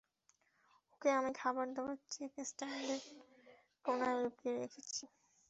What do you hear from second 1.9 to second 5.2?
Check স্ট্যান্ডের কোণায় লুকিয়ে রেখেছি।